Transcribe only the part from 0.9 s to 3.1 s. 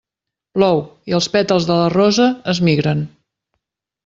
i els pètals de la rosa es migren.